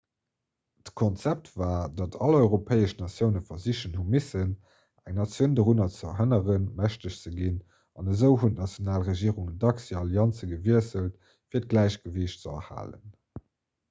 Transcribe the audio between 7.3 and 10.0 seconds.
ginn an esou hunn d'national regierungen dacks